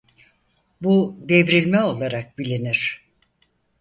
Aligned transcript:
Bu 0.81 1.17
devrilme 1.21 1.83
olarak 1.83 2.39
bilinir. 2.39 3.05